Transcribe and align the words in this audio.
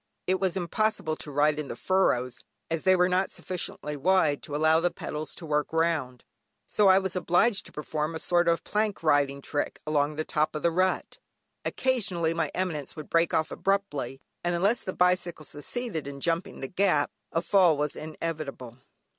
It 0.25 0.39
was 0.39 0.57
impossible 0.57 1.15
to 1.17 1.29
ride 1.29 1.59
in 1.59 1.67
the 1.67 1.75
furrows, 1.75 2.43
as 2.71 2.81
they 2.85 2.95
were 2.95 3.07
not 3.07 3.29
sufficiently 3.29 3.95
wide 3.95 4.41
to 4.41 4.55
allow 4.55 4.79
the 4.79 4.89
pedals 4.89 5.35
to 5.35 5.45
work 5.45 5.71
round, 5.71 6.23
so 6.65 6.87
I 6.87 6.97
was 6.97 7.15
obliged 7.15 7.67
to 7.67 7.71
perform 7.71 8.15
a 8.15 8.17
sort 8.17 8.47
of 8.47 8.63
plank 8.63 9.03
riding 9.03 9.43
trick 9.43 9.79
along 9.85 10.15
the 10.15 10.25
top 10.25 10.55
of 10.55 10.63
the 10.63 10.71
rut. 10.71 11.19
Occasionally, 11.65 12.33
my 12.33 12.49
eminence 12.55 12.95
would 12.95 13.11
break 13.11 13.31
off 13.31 13.51
abruptly, 13.51 14.19
and 14.43 14.55
unless 14.55 14.81
the 14.81 14.93
bicycle 14.93 15.45
succeeded 15.45 16.07
in 16.07 16.19
jumping 16.19 16.61
the 16.61 16.67
gap 16.67 17.11
a 17.31 17.43
fall 17.43 17.77
was 17.77 17.95
inevitable. 17.95 18.79